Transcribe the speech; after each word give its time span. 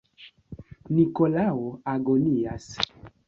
Nikolao 0.95 1.67
agonias. 1.93 2.65